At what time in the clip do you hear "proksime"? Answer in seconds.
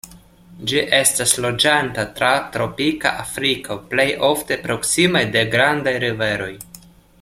4.67-5.23